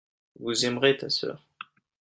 vous 0.39 0.65
aimerez 0.65 0.97
ta 0.97 1.11
sœur. 1.11 1.45